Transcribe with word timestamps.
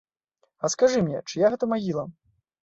А 0.65 0.71
скажы 0.73 1.01
мне, 1.09 1.19
чыя 1.29 1.53
гэта 1.57 1.71
магіла? 1.75 2.09